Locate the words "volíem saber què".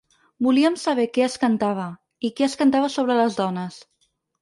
0.45-1.25